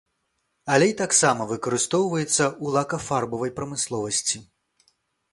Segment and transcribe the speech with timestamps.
[0.75, 4.41] Алей таксама выкарыстоўваецца ў лакафарбавай прамысловасці.